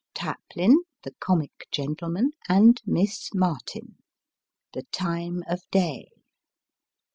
[0.15, 3.97] Taplin (the comic gentleman) and Miss Martin"
[4.73, 6.09] The Time of Day."